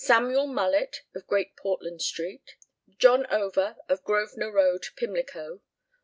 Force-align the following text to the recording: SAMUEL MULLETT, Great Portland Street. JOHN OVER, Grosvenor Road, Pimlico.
SAMUEL 0.03 0.47
MULLETT, 0.47 1.03
Great 1.27 1.55
Portland 1.55 2.01
Street. 2.01 2.55
JOHN 2.97 3.27
OVER, 3.27 3.75
Grosvenor 4.03 4.51
Road, 4.51 4.87
Pimlico. 4.95 5.61